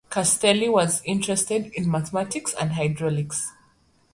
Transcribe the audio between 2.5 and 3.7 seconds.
and hydraulics.